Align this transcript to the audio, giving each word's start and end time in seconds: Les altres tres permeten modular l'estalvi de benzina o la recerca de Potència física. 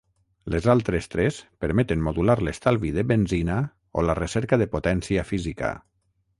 Les 0.53 0.67
altres 0.73 1.07
tres 1.15 1.37
permeten 1.65 2.01
modular 2.07 2.37
l'estalvi 2.49 2.93
de 2.97 3.05
benzina 3.13 3.61
o 4.03 4.07
la 4.09 4.19
recerca 4.23 4.63
de 4.63 4.71
Potència 4.77 5.31
física. 5.33 5.75